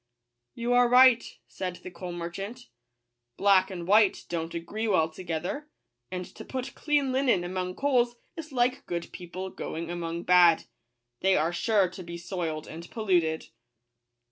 [0.55, 2.69] "You are right," said the coal merchant:"
[3.37, 5.69] black and white don't agree well together;
[6.09, 10.63] and to put clean linen among coals is like good people going among bad—
[11.21, 13.49] they are sure to be soiled and polluted."